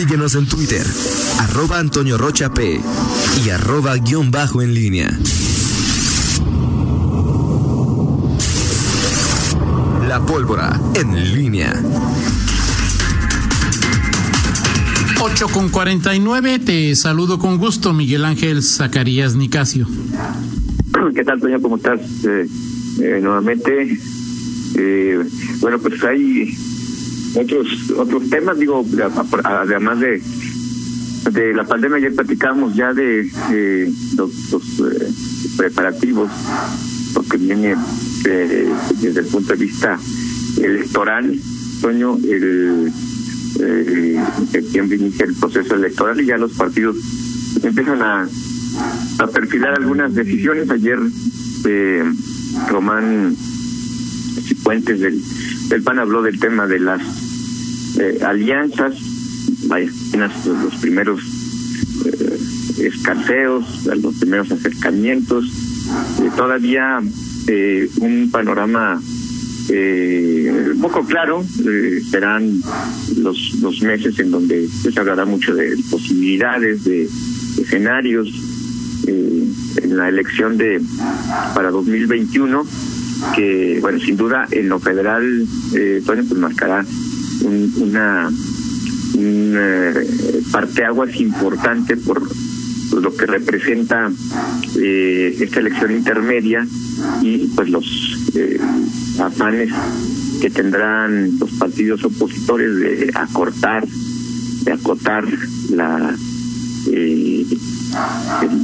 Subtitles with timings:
[0.00, 0.86] Síguenos en Twitter,
[1.40, 2.80] arroba Antonio Rocha P
[3.44, 5.10] y arroba guion bajo en línea.
[10.08, 11.74] La pólvora en línea.
[15.20, 19.86] 8 con 49, te saludo con gusto, Miguel Ángel Zacarías Nicasio.
[21.14, 21.60] ¿Qué tal, Toño?
[21.60, 22.00] ¿Cómo estás?
[22.24, 22.48] Eh,
[23.02, 23.98] eh, nuevamente,
[24.76, 25.18] eh,
[25.60, 26.56] bueno, pues hay
[27.36, 28.84] otros otros temas, digo,
[29.44, 30.22] además de
[31.32, 33.30] de la pandemia ayer platicamos ya de
[34.16, 34.32] los,
[35.56, 36.30] preparativos,
[37.14, 37.76] lo que viene
[38.22, 39.98] desde el punto de vista
[40.58, 41.38] electoral,
[41.82, 42.90] Toño, el
[43.60, 44.20] eh,
[44.74, 46.96] en inicia el proceso electoral y ya los partidos
[47.62, 48.28] empiezan a,
[49.18, 50.70] a perfilar algunas decisiones.
[50.70, 50.98] Ayer
[51.66, 52.04] eh,
[52.68, 53.36] Román
[54.42, 55.20] Cifuentes del,
[55.70, 57.00] del PAN habló del tema de las
[57.98, 58.96] eh, alianzas,
[59.68, 59.88] vaya,
[60.64, 61.20] los primeros
[62.04, 65.46] eh, escaseos, los primeros acercamientos,
[66.20, 67.00] eh, todavía
[67.46, 69.00] eh, un panorama
[69.68, 71.44] eh, poco claro,
[72.10, 72.60] serán
[73.18, 77.08] los, los meses en donde se hablará mucho de posibilidades, de
[77.62, 78.28] escenarios
[79.06, 79.44] eh,
[79.82, 80.80] en la elección de
[81.54, 82.66] para 2021
[83.34, 86.84] que bueno sin duda en lo federal eh, pues marcará
[87.42, 88.28] un, una
[89.14, 92.22] un eh, parteaguas importante por
[92.98, 94.10] lo que representa
[94.76, 96.66] eh, esta elección intermedia
[97.22, 98.58] y pues los eh,
[99.18, 99.70] afanes
[100.40, 103.86] que tendrán los partidos opositores de acortar,
[104.64, 105.24] de acotar
[105.70, 106.14] la
[106.90, 107.46] eh,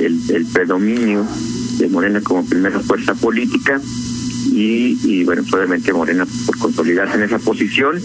[0.00, 1.26] el, el, predominio
[1.78, 3.80] de Morena como primera fuerza política
[4.56, 8.00] y, y bueno, obviamente Morena por consolidarse en esa posición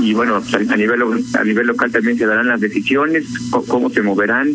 [0.00, 1.02] y, bueno, a nivel
[1.34, 4.48] a nivel local también se darán las decisiones, cómo se moverán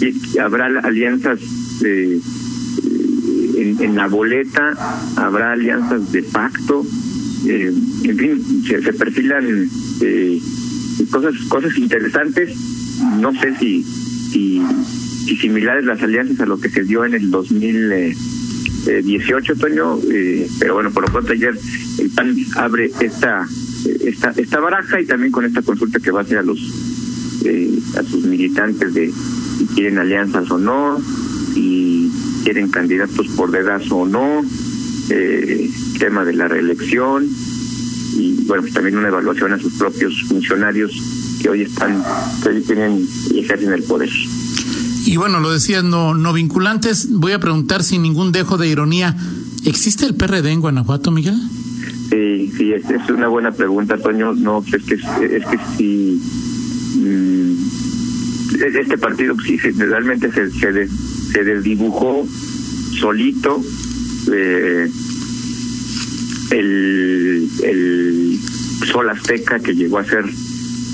[0.00, 1.40] y habrá alianzas
[1.84, 2.20] eh,
[3.56, 6.86] en, la boleta, habrá alianzas de pacto,
[7.46, 7.72] eh,
[8.04, 9.68] en fin, se, se perfilan
[10.00, 10.40] eh,
[11.10, 12.56] cosas cosas interesantes.
[13.18, 14.62] No sé si, si,
[15.24, 17.30] si similares las alianzas a lo que se dio en el
[18.84, 21.58] 2018, Toño, eh, pero bueno, por lo pronto ayer
[21.98, 23.46] el PAN abre esta
[24.00, 26.58] esta esta baraja y también con esta consulta que va a hacer a los
[27.44, 29.12] eh, a sus militantes de
[29.58, 31.00] si quieren alianzas o no,
[31.54, 32.10] si
[32.44, 34.42] quieren candidatos por dedazo o no,
[35.10, 37.28] eh, tema de la reelección
[38.14, 40.92] y bueno, pues también una evaluación a sus propios funcionarios
[41.40, 42.02] que hoy están,
[42.42, 44.10] que hoy tienen y ejercen el poder.
[45.08, 47.08] Y bueno, lo decías, no, no vinculantes.
[47.10, 49.16] Voy a preguntar sin ningún dejo de ironía,
[49.64, 51.34] ¿existe el PRD en Guanajuato, Miguel?
[52.10, 54.34] Sí, sí, es, una buena pregunta, Toño.
[54.34, 56.20] No, es que, es que sí.
[56.98, 57.54] Mmm,
[58.62, 60.90] este partido sí realmente se, se, des,
[61.32, 62.26] se desdibujó
[63.00, 63.62] solito
[64.30, 64.90] eh,
[66.50, 68.40] el, el
[68.92, 70.26] Sol Azteca que llegó a ser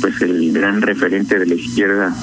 [0.04, 2.15] pues el gran referente de la izquierda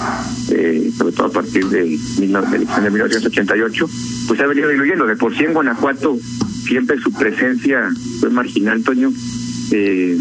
[0.52, 3.90] eh, sobre todo a partir de, de la elección de 1988
[4.28, 6.16] pues ha venido diluyendo de por sí en Guanajuato
[6.64, 7.90] siempre su presencia
[8.20, 9.12] fue marginal Toño
[9.72, 10.16] eh,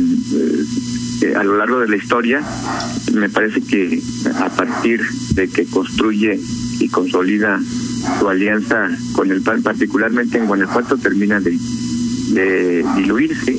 [1.21, 2.43] eh, a lo largo de la historia,
[3.13, 4.01] me parece que
[4.39, 5.03] a partir
[5.35, 6.41] de que construye
[6.79, 7.61] y consolida
[8.19, 11.59] su alianza con el PAN, particularmente en Guanajuato, termina de,
[12.97, 13.59] diluirse.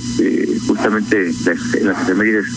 [0.66, 2.48] Justamente en las efemérides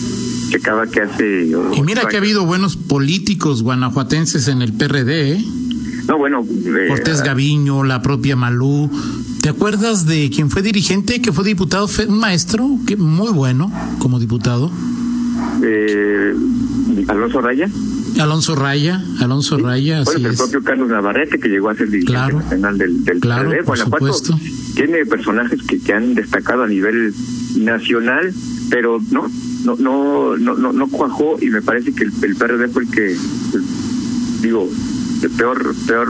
[0.49, 1.47] checaba que hace.
[1.75, 5.45] Y mira que ha habido buenos políticos guanajuatenses en el PRD, ¿eh?
[6.07, 6.45] No, bueno.
[6.65, 8.89] Eh, Cortés Gaviño, la propia Malú.
[9.41, 13.71] ¿Te acuerdas de quien fue dirigente, que fue diputado, fue un maestro, que muy bueno
[13.99, 14.71] como diputado?
[15.63, 16.33] Eh,
[17.07, 17.69] Alonso Raya.
[18.19, 19.63] Alonso Raya, Alonso sí.
[19.63, 20.03] Raya.
[20.03, 20.37] Bueno, el es.
[20.37, 23.63] propio Carlos Navarrete, que llegó a ser dirigente claro, nacional del, del claro, PRD.
[23.63, 24.39] Guanajuato
[24.75, 27.13] tiene personajes que, que han destacado a nivel
[27.57, 28.33] nacional,
[28.69, 29.29] pero no,
[29.65, 32.91] no, no, no, no, no cuajó y me parece que el, el PRD fue el
[32.91, 33.17] que,
[34.41, 34.69] digo,
[35.23, 36.09] el peor, peor,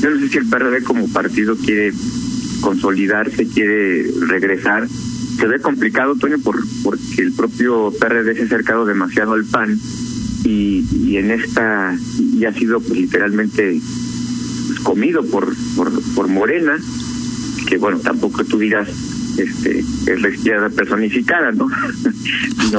[0.00, 1.92] yo no sé si el PRD como partido quiere
[2.60, 4.88] consolidarse, quiere regresar.
[4.88, 9.76] Se ve complicado, Toño, por, porque el propio PRD se ha acercado demasiado al PAN
[10.44, 13.80] y, y en esta, y ha sido pues, literalmente
[14.84, 16.78] comido por, por, por Morena,
[17.68, 18.88] que bueno, tampoco tú dirás
[19.38, 21.68] este es la izquierda personificada, ¿no?
[22.72, 22.78] no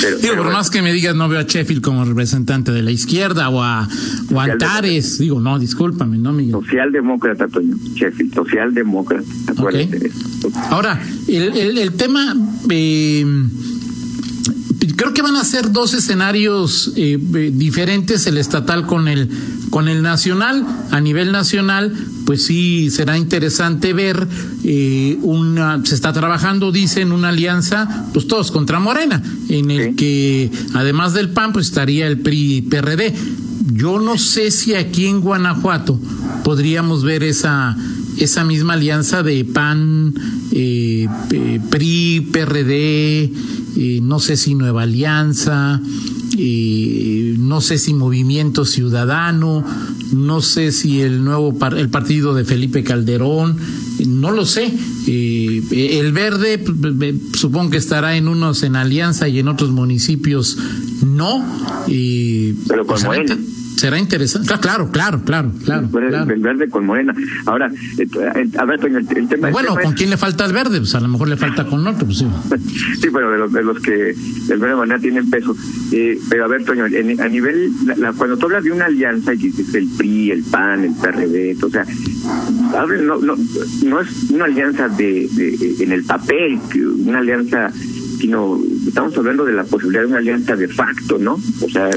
[0.00, 2.90] pero, digo, por más que me digas, no veo a Sheffield como representante de la
[2.90, 3.88] izquierda o a,
[4.32, 5.18] o a Antares.
[5.18, 6.52] Digo, no, discúlpame, ¿no, Miguel?
[6.52, 7.76] Socialdemócrata, Toño.
[7.94, 9.24] Sheffield, socialdemócrata.
[9.56, 9.90] Okay.
[10.70, 12.34] Ahora, el, el, el tema.
[12.68, 13.24] Eh,
[15.34, 19.28] van a ser dos escenarios eh, eh, diferentes, el estatal con el,
[19.70, 20.64] con el nacional.
[20.92, 21.92] A nivel nacional,
[22.24, 24.28] pues sí será interesante ver
[24.62, 30.52] eh, una, se está trabajando, dicen, una alianza, pues todos contra Morena, en el que
[30.72, 33.12] además del PAN, pues estaría el PRI-PRD.
[33.72, 35.98] Yo no sé si aquí en Guanajuato
[36.44, 37.76] podríamos ver esa
[38.18, 40.14] esa misma alianza de PAN,
[40.52, 41.08] eh,
[41.68, 43.32] PRI, PRD,
[43.76, 45.80] eh, no sé si Nueva Alianza,
[46.38, 49.64] eh, no sé si Movimiento Ciudadano,
[50.12, 53.56] no sé si el nuevo el partido de Felipe Calderón,
[54.06, 54.72] no lo sé.
[55.06, 56.62] el verde
[57.34, 60.56] supongo que estará en unos en alianza y en otros municipios
[61.04, 61.44] no.
[61.86, 63.30] Pero con pues,
[63.76, 64.48] Será interesante.
[64.60, 65.88] Claro, claro, claro, claro.
[66.30, 67.14] El verde con Morena.
[67.46, 69.50] Ahora, eh, eh, a ver, el, tema.
[69.50, 70.78] Bueno, ¿con quién le falta el verde?
[70.78, 72.26] Pues a lo mejor le falta con otro, pues sí.
[73.00, 75.56] sí, pero de los, de los que el verde Morena tienen peso.
[75.92, 77.72] Eh, pero a ver, Toño, a nivel.
[78.16, 81.70] cuando tú hablas de una alianza y dices el PRI, el PAN, el PRD, o
[81.70, 81.84] sea,
[83.02, 83.36] no, no,
[83.84, 86.58] no es una alianza de, de en el papel,
[87.06, 87.70] una alianza
[88.24, 91.34] sino estamos hablando de la posibilidad de una alianza de facto, ¿no?
[91.60, 91.90] O sea,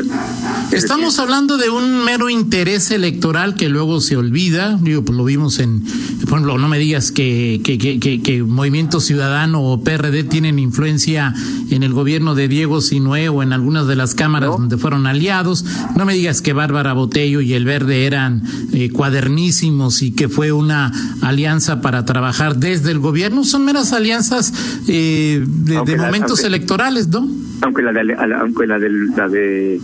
[0.74, 5.60] estamos hablando de un mero interés electoral que luego se olvida, digo, pues lo vimos
[5.60, 5.86] en,
[6.26, 11.34] por ejemplo, no me digas que, que, que, que, Movimiento Ciudadano o PRD tienen influencia
[11.70, 15.64] en el gobierno de Diego Sinué o en algunas de las cámaras donde fueron aliados,
[15.96, 18.44] no me digas que Bárbara Botello y el Verde eran
[18.74, 20.92] eh, cuadernísimos y que fue una
[21.22, 24.52] alianza para trabajar desde el gobierno, son meras alianzas
[24.90, 27.28] eh, de, de momentos electorales, ¿no?
[27.62, 29.80] Aunque la de, aunque la de la de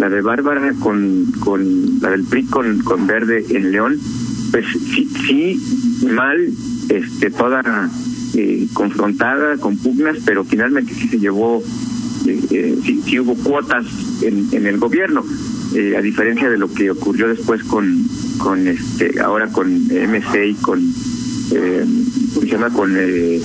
[0.00, 3.98] la de Bárbara con con la del PRI con con Verde en León,
[4.50, 6.36] pues sí, sí mal
[6.88, 7.90] este toda
[8.34, 11.62] eh, confrontada con pugnas, pero finalmente sí se llevó
[12.26, 13.86] eh, eh, sí, hubo cuotas
[14.22, 15.24] en, en el gobierno.
[15.96, 18.04] a diferencia de lo que ocurrió después con
[18.38, 20.80] con este ahora con MC y con
[21.52, 21.84] eh,
[22.32, 23.40] funciona con eh,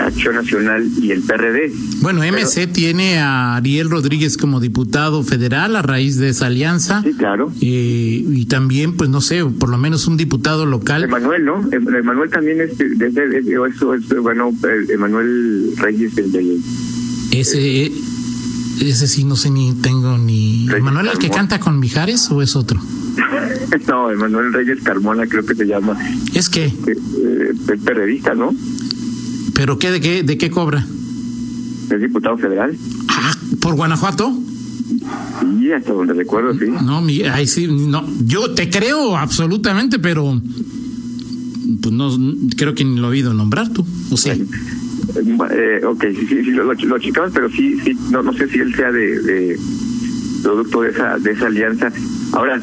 [0.00, 1.72] Acción Nacional y el PRD.
[2.00, 7.02] Bueno, MC tiene a Ariel Rodríguez como diputado federal a raíz de esa alianza.
[7.02, 7.52] Sí, claro.
[7.60, 11.04] Eh, y también, pues no sé, por lo menos un diputado local.
[11.04, 11.60] Emanuel, ¿no?
[11.72, 14.52] Em, Emanuel también es, desde eso es, bueno,
[14.88, 16.58] Emanuel Reyes, el de...
[17.32, 17.92] Ese,
[18.80, 20.68] ese sí no sé ni tengo ni...
[20.70, 22.80] ¿Emanuel el que canta con Mijares o es otro?
[23.88, 25.98] no, Emanuel Reyes Carmona creo que se llama.
[26.34, 26.66] ¿Es qué?
[26.66, 28.54] Eh, es periodista, ¿no?
[29.54, 30.84] ¿Pero qué de qué de qué cobra?
[31.90, 32.76] Es diputado federal.
[33.08, 34.36] Ah, ¿por Guanajuato?
[35.40, 36.66] Sí, hasta donde recuerdo, sí.
[36.84, 37.02] No,
[37.32, 38.04] ahí sí, no.
[38.24, 40.40] Yo te creo absolutamente, pero
[41.80, 42.10] pues no
[42.56, 44.34] creo que ni lo he oído nombrar tú, o sea.
[44.34, 46.74] Eh, ok, sí, sí, lo, lo,
[47.32, 49.58] pero sí, sí, no, no sé si él sea de, de
[50.42, 51.92] producto de esa, de esa alianza.
[52.32, 52.60] Ahora,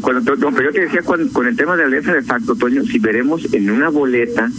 [0.00, 3.42] cuando pero yo te decía con, el tema de alianza de facto, Toño, si veremos
[3.52, 4.50] en una boleta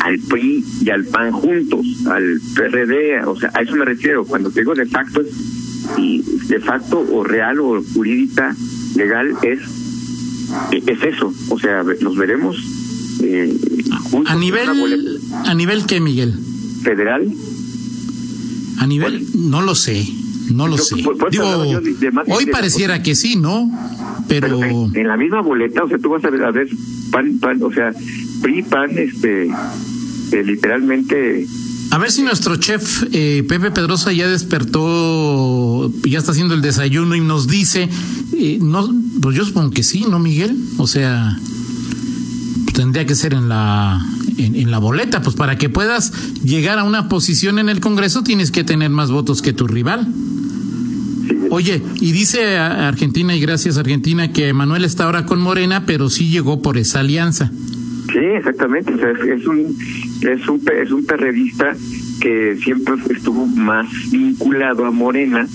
[0.00, 4.24] al PRI y al PAN juntos, al PRD, o sea, a eso me refiero.
[4.24, 5.22] Cuando digo de facto,
[5.96, 8.54] y de facto o real o jurídica,
[8.96, 9.60] legal, es,
[10.72, 11.32] es eso.
[11.48, 12.56] O sea, los veremos
[13.22, 13.56] eh,
[14.10, 14.32] juntos.
[14.32, 16.34] A nivel, ¿A nivel qué, Miguel?
[16.82, 17.32] ¿Federal?
[18.78, 20.06] A nivel, no lo sé.
[20.52, 20.96] No lo sé.
[21.30, 21.46] Digo,
[22.28, 23.70] hoy pareciera que sí, ¿no?
[24.28, 24.62] Pero...
[24.62, 26.68] en, la misma boleta, o sea, tú vas a ver, a ver,
[27.10, 27.92] pan, pan, o sea,
[28.42, 31.46] PRI, PAN, este, eh, literalmente...
[31.90, 37.14] A ver si nuestro chef eh, Pepe Pedrosa ya despertó, ya está haciendo el desayuno
[37.14, 37.88] y nos dice,
[38.36, 40.56] eh, no, pues yo supongo que sí, ¿no, Miguel?
[40.78, 41.38] O sea,
[42.74, 44.04] tendría que ser en la
[44.38, 46.12] en, en, la boleta, pues para que puedas
[46.42, 50.08] llegar a una posición en el Congreso tienes que tener más votos que tu rival.
[51.50, 56.30] Oye, y dice Argentina, y gracias Argentina, que Manuel está ahora con Morena, pero sí
[56.30, 57.50] llegó por esa alianza.
[58.12, 58.94] Sí, exactamente.
[58.94, 59.76] O sea, es, un
[60.22, 61.74] es un es un perredista
[62.20, 65.46] que siempre estuvo más vinculado a Morena,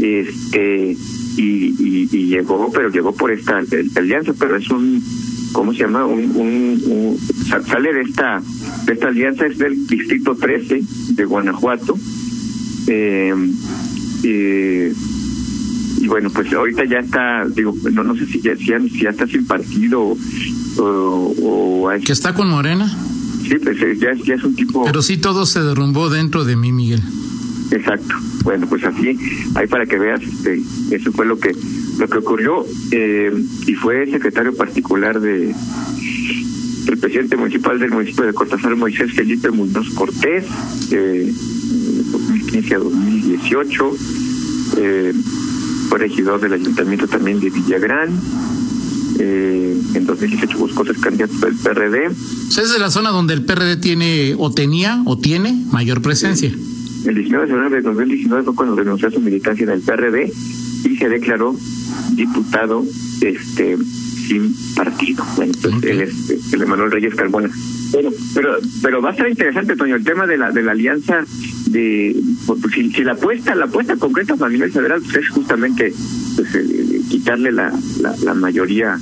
[0.00, 0.96] este
[1.36, 3.62] y, y, llegó, pero llegó por esta,
[3.96, 5.02] alianza, pero es un
[5.52, 6.04] ¿cómo se llama?
[6.04, 7.18] Un, un,
[7.66, 8.42] sale de esta
[8.84, 10.80] de esta alianza es del distrito 13
[11.14, 11.96] de Guanajuato.
[12.86, 13.34] Eh,
[14.24, 14.92] eh,
[16.00, 19.26] y bueno, pues ahorita ya está, digo, no, no sé si ya, si ya, está
[19.26, 20.16] sin partido
[20.78, 22.88] o, o, ¿Que está con Morena?
[23.42, 24.84] Sí, pues eh, ya, ya es un tipo...
[24.84, 27.02] Pero sí todo se derrumbó dentro de mí, Miguel.
[27.70, 28.14] Exacto.
[28.44, 29.18] Bueno, pues así,
[29.54, 31.54] ahí para que veas, este, eso fue lo que
[31.98, 33.32] lo que ocurrió eh,
[33.66, 35.52] y fue secretario particular de
[36.88, 40.44] el presidente municipal del municipio de Cortázar, Moisés Felipe Muñoz Cortés,
[40.90, 41.32] eh,
[42.12, 43.96] 2015 a 2018.
[44.78, 45.12] Eh,
[45.88, 48.08] fue regidor del ayuntamiento también de Villagrán.
[49.18, 52.06] Eh, en 2018 buscó ser candidato del PRD.
[52.06, 56.50] es de la zona donde el PRD tiene o tenía o tiene mayor presencia.
[57.04, 60.32] El 19 de febrero de 2019 fue cuando renunció a su militancia en el PRD
[60.84, 61.54] y se declaró
[62.14, 62.84] diputado
[63.20, 63.76] este
[64.28, 65.24] sin partido.
[65.36, 67.50] Bueno, pues él es el Emanuel Reyes Carbona.
[67.90, 71.24] Pero, pero, pero va a ser interesante, Toño, el tema de la de la alianza
[71.70, 72.14] de
[72.74, 75.92] si, si la apuesta la apuesta concreta para nivel federal pues es justamente
[76.36, 78.98] pues, eh, quitarle la, la, la mayoría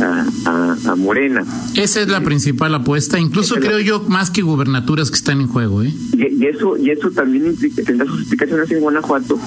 [0.00, 1.44] a, a, Morena.
[1.74, 5.82] Esa es la principal apuesta, incluso creo yo más que gubernaturas que están en juego,
[5.82, 5.92] ¿eh?
[6.16, 9.38] Y, eso y eso también tendrá sus explicaciones en Guanajuato,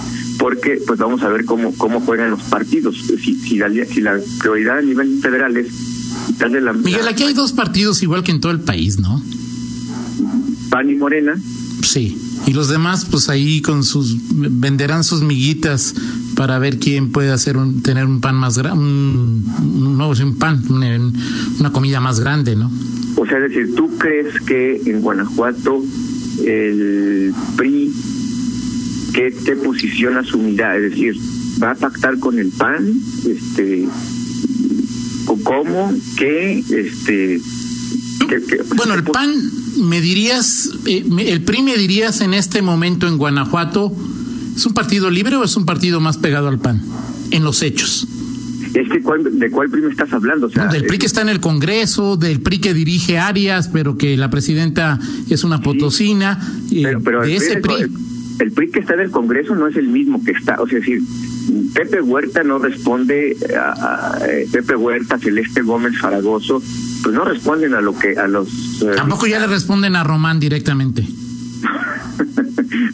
[0.46, 2.96] porque pues vamos a ver cómo cómo juegan los partidos.
[3.20, 5.70] Si si la, si la prioridad a nivel federal es
[6.28, 9.24] quitarle la Miguel, aquí hay dos partidos igual que en todo el país, ¿no?
[10.70, 11.36] PAN y Morena.
[11.82, 12.16] Sí.
[12.46, 15.96] Y los demás, pues ahí con sus venderán sus miguitas
[16.36, 20.62] para ver quién puede hacer un, tener un pan más grande, un, no, un pan,
[20.70, 22.72] una, comida más grande, ¿no?
[23.18, 25.84] O sea, es decir, ¿tú crees que en Guanajuato
[26.46, 27.92] el PRI,
[29.16, 30.76] qué, qué posición asumirá?
[30.76, 31.16] Es decir,
[31.64, 32.94] ¿va a pactar con el PAN?
[33.26, 33.88] Este,
[35.44, 35.94] ¿Cómo?
[36.18, 36.60] ¿Qué?
[36.70, 37.40] Este,
[38.76, 39.34] bueno, el PAN,
[39.78, 43.96] me dirías, eh, el PRI me dirías en este momento en Guanajuato,
[44.56, 46.82] ¿es un partido libre o es un partido más pegado al PAN?
[47.32, 48.08] En los hechos.
[48.74, 50.48] Es que ¿de cuál PRI me estás hablando?
[50.48, 53.98] O sea, del PRI que está en el Congreso, del PRI que dirige Arias, pero
[53.98, 56.40] que la presidenta es una potosina.
[56.72, 57.76] Eh, pero, de ese PRI.
[57.76, 57.92] El,
[58.38, 60.86] PRI que está en el Congreso no es el mismo que está, o sea, es
[60.86, 61.02] decir,
[61.74, 66.62] Pepe Huerta no responde a, eh, Pepe Huerta, Celeste Gómez Faragoso,
[67.04, 70.40] pues no responden a lo que a los eh, tampoco ya le responden a Román
[70.40, 71.06] directamente.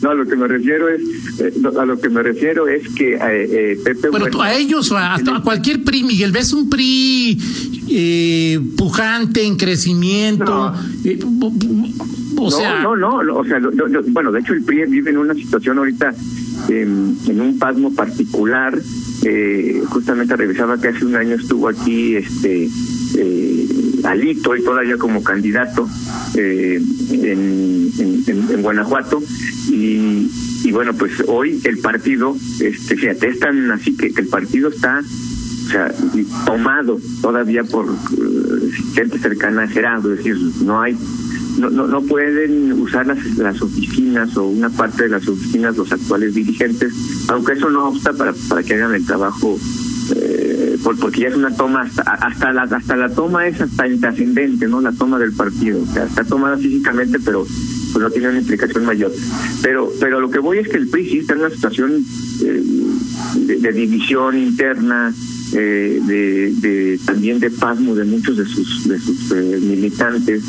[0.02, 1.02] no, a lo que me refiero es
[1.40, 3.18] eh, a lo que me refiero es que
[3.84, 7.38] Pepe bueno, Huerta, a ellos o a, cualquier PRI, Miguel, ves un PRI
[8.78, 10.74] pujante en crecimiento.
[12.38, 13.60] o sea, no, no, no, o sea,
[14.08, 16.14] bueno, de hecho el PRI vive en una situación ahorita
[16.70, 18.78] en, un pasmo particular.
[19.24, 22.68] Eh, justamente revisaba que hace un año estuvo aquí este
[23.18, 23.68] eh,
[24.04, 25.88] Alito y todavía como candidato
[26.36, 26.82] eh,
[27.12, 27.92] en,
[28.26, 29.22] en, Guanajuato
[29.70, 30.30] y,
[30.64, 33.42] y bueno pues hoy el partido este fíjate es
[33.72, 35.94] así que, el partido está o sea,
[36.46, 37.88] tomado todavía por
[38.94, 40.98] gente cercana a Gerardo, es decir, no hay
[41.58, 45.92] no, no, no pueden usar las, las oficinas o una parte de las oficinas los
[45.92, 46.94] actuales dirigentes,
[47.28, 49.60] aunque eso no obsta para, para que hagan el trabajo,
[50.16, 54.68] eh, porque ya es una toma, hasta, hasta, la, hasta la toma es hasta intrascendente,
[54.68, 54.82] ¿no?
[54.82, 57.46] La toma del partido, o sea, está tomada físicamente, pero
[57.92, 59.12] pues no tiene una implicación mayor.
[59.62, 62.06] Pero, pero lo que voy es que el PRI sí está en una situación
[62.44, 62.64] eh,
[63.60, 65.14] de, división interna,
[65.54, 70.44] eh, de, de, también de pasmo de muchos de sus de sus eh, militantes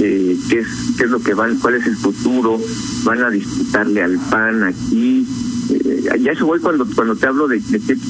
[0.00, 0.66] eh, qué, es,
[0.96, 2.60] qué es lo que van, cuál es el futuro,
[3.04, 5.26] van a disputarle al PAN aquí.
[5.70, 7.60] Eh, ya eso voy cuando cuando te hablo de,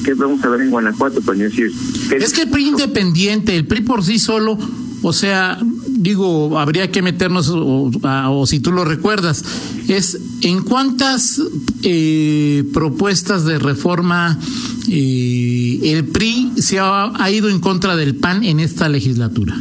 [0.03, 1.71] qué, vamos a ver en Guanajuato, pues, decir,
[2.11, 4.57] es que el PRI independiente, el PRI por sí solo,
[5.01, 5.59] o sea,
[5.99, 9.43] digo, habría que meternos, o, si tú lo recuerdas,
[9.87, 11.41] es en cuántas
[11.83, 14.39] eh, propuestas de reforma
[14.87, 19.57] eh, el PRI se ha, ha ido en contra del PAN en esta legislatura.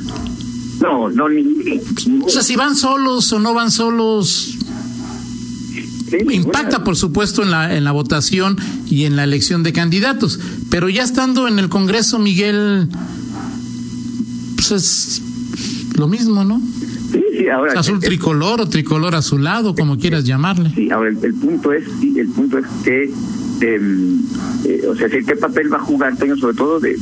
[0.81, 1.43] No, no, ni.
[2.25, 4.57] O sea, si van solos o no van solos.
[6.31, 10.39] impacta, por supuesto, en la, en la votación y en la elección de candidatos.
[10.71, 12.89] Pero ya estando en el Congreso, Miguel,
[14.55, 15.23] pues es
[15.99, 16.61] lo mismo, ¿no?
[17.13, 17.79] Sí, sí, ahora.
[17.79, 20.71] Azul tricolor o tricolor azulado, como quieras llamarle.
[20.75, 23.11] Sí, ahora el, punto es, sí, el punto es que,
[23.61, 24.21] em,
[24.65, 26.97] eh, o sea, ¿qué papel va a jugar, Toño, sobre todo de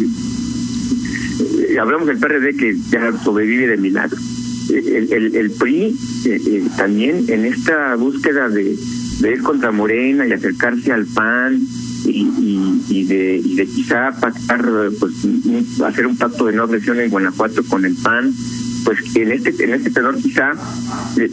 [1.39, 4.17] eh, hablamos del PRD que ya sobrevive de milagro.
[4.71, 8.77] Eh, el, el, PRI eh, también en esta búsqueda de,
[9.21, 11.61] de, ir contra Morena y acercarse al PAN
[12.05, 14.65] y, y, de, y de quizá pactar,
[14.99, 15.13] pues
[15.85, 18.33] hacer un pacto de no agresión en Guanajuato con el PAN,
[18.87, 20.53] pues en este en este tenor quizá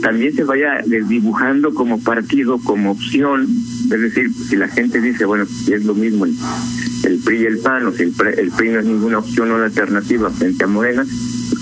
[0.01, 3.47] también se vaya desdibujando como partido, como opción,
[3.83, 7.85] es decir, si la gente dice, bueno, es lo mismo el PRI y el PAN,
[7.85, 11.05] o si el, PRI no es ninguna opción o una alternativa frente a Morena,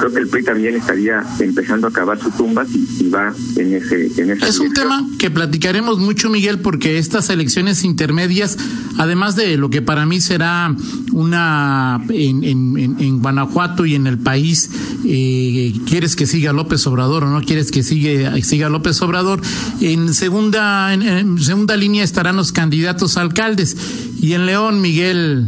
[0.01, 4.09] creo que el PRI también estaría empezando a cavar sus tumbas y, va en ese
[4.19, 8.57] en esa Es un tema que platicaremos mucho, Miguel, porque estas elecciones intermedias,
[8.97, 10.75] además de lo que para mí será
[11.11, 14.71] una en, en, en, Guanajuato y en el país,
[15.05, 19.41] eh, quieres que siga López Obrador o no quieres que siga, siga López Obrador,
[19.81, 23.77] en segunda, en segunda línea estarán los candidatos a alcaldes.
[24.19, 25.47] Y en León, Miguel,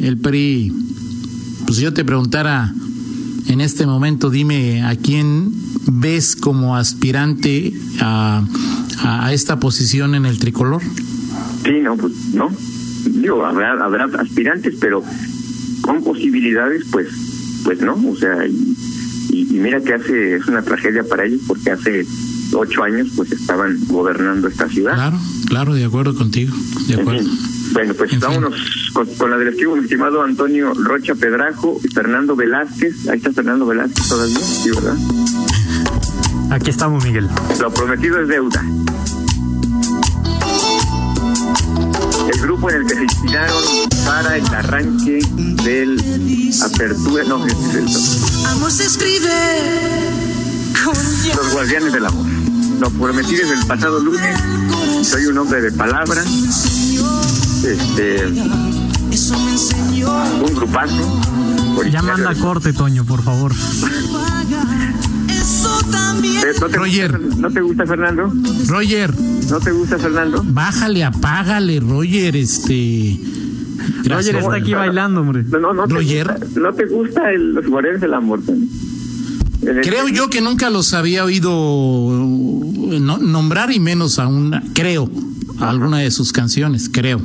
[0.00, 0.72] el PRI,
[1.66, 2.72] pues yo te preguntara
[3.50, 5.52] en este momento, dime a quién
[5.90, 8.44] ves como aspirante a,
[9.02, 10.80] a esta posición en el tricolor.
[11.64, 12.48] Sí, no, pues no.
[13.06, 15.02] Digo, habrá, habrá aspirantes, pero
[15.80, 17.08] con posibilidades, pues,
[17.64, 17.94] pues no.
[18.08, 18.76] O sea, y,
[19.30, 22.06] y, mira que hace, es una tragedia para ellos porque hace
[22.52, 24.94] ocho años pues estaban gobernando esta ciudad.
[24.94, 26.54] Claro, claro, de acuerdo contigo,
[26.86, 27.28] de acuerdo.
[27.72, 28.54] Bueno, pues vámonos
[28.92, 33.08] con, la directiva, mi estimado Antonio Rocha Pedrajo y Fernando Velázquez.
[33.08, 34.96] Ahí está Fernando Velázquez todavía, ¿sí, verdad?
[36.50, 37.28] Aquí estamos, Miguel.
[37.60, 38.64] Lo prometido es deuda.
[42.32, 43.62] El grupo en el que se inspiraron
[44.04, 45.20] para el arranque
[45.64, 46.00] del
[46.62, 49.30] apertura, no, es el, Amor se escribe
[51.36, 52.26] Los guardianes del amor.
[52.80, 54.40] Lo prometido es el pasado lunes.
[55.02, 56.22] Soy un hombre de palabra
[57.64, 58.26] este
[60.42, 61.20] un grupazo.
[61.90, 63.52] Ya manda corte, Toño, por favor.
[66.22, 67.18] Eh, ¿No te, Roger.
[67.18, 68.32] Gusta, ¿No te gusta Fernando?
[68.66, 69.14] Roger.
[69.50, 70.42] ¿No te gusta Fernando?
[70.46, 73.18] Bájale, apágale, Roger, este.
[74.04, 75.44] Roger está aquí bailando, hombre.
[75.44, 76.26] No, no, no Roger.
[76.28, 78.40] Te gusta, ¿No te gusta el, los guardianes del amor?
[79.60, 81.50] Creo yo que nunca los había oído
[83.20, 85.10] nombrar y menos a una, creo,
[85.60, 87.20] alguna de sus canciones, creo.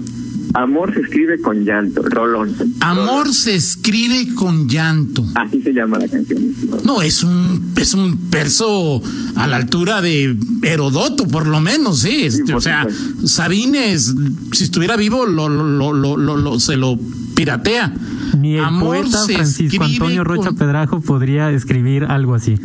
[0.54, 2.56] Amor se escribe con llanto, Rolón.
[2.80, 5.26] Amor se escribe con llanto.
[5.36, 6.56] Así se llama la canción.
[6.86, 9.02] No, es un es un verso
[9.36, 12.88] a la altura de Herodoto, por lo menos, sí, o sea,
[13.26, 14.16] Sabines,
[14.54, 16.98] si estuviera vivo, lo, lo, lo, lo, se lo
[17.36, 17.94] piratea.
[18.40, 22.58] Ni el Amor poeta Francisco Antonio Rocha Pedrajo podría escribir algo así.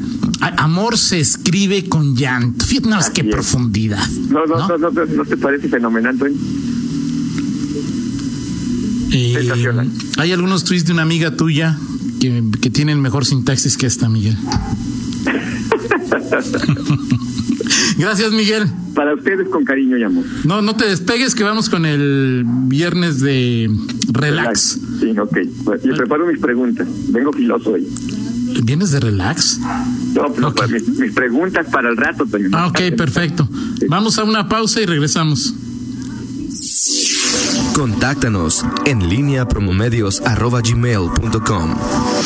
[0.56, 2.64] Amor se escribe con llanto.
[2.64, 4.06] Fíjate, qué profundidad.
[4.30, 6.36] No no, no no, no, te parece fenomenal, Toño?
[9.12, 9.50] Eh,
[10.18, 11.76] hay algunos tweets de una amiga tuya
[12.20, 14.36] que, que tienen mejor sintaxis que esta, Miguel.
[18.00, 18.66] Gracias, Miguel.
[18.94, 20.24] Para ustedes con cariño y amor.
[20.44, 23.70] No, no te despegues que vamos con el viernes de
[24.10, 24.80] relax.
[24.98, 25.38] Sí, ok.
[25.84, 26.88] Yo preparo mis preguntas.
[27.08, 27.86] Vengo filoso hoy.
[28.64, 29.60] ¿Vienes de relax?
[30.14, 32.24] No, pero pues, mis, preguntas para el rato.
[32.52, 33.46] Ah, ok, perfecto.
[33.88, 35.54] Vamos a una pausa y regresamos.
[37.74, 41.74] Contáctanos en línea promomedios.com.